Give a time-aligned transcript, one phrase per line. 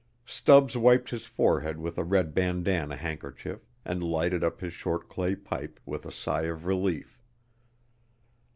[0.25, 5.35] Stubbs wiped his forehead with a red bandanna handkerchief and lighted up his short clay
[5.35, 7.21] pipe with a sigh of relief.